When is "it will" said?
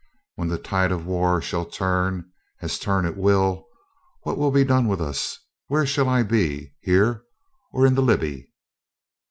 3.05-3.67